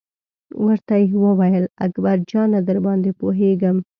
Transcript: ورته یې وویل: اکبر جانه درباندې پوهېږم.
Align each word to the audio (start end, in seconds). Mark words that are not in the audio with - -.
ورته 0.65 0.95
یې 1.03 1.15
وویل: 1.23 1.65
اکبر 1.85 2.17
جانه 2.29 2.59
درباندې 2.67 3.11
پوهېږم. 3.19 3.77